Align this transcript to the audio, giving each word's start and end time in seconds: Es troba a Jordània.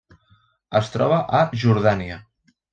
Es 0.79 0.89
troba 0.95 1.21
a 1.41 1.43
Jordània. 1.67 2.21